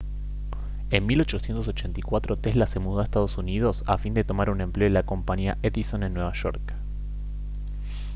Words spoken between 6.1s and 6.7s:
nueva york